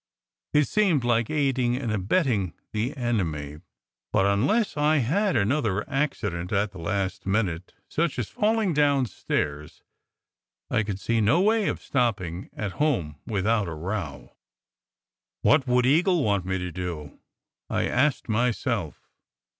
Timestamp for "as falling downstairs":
8.17-9.83